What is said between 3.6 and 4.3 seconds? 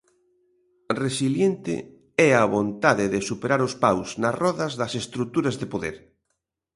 os paus